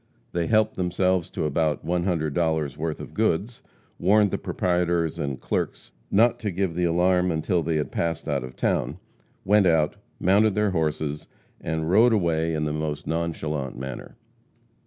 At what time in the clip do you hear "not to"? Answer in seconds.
6.09-6.49